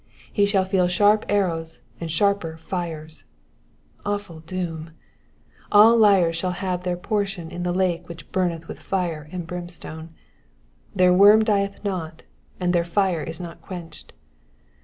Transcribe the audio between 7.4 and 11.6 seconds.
in the lake which burneth with fire and brimstone. Their worm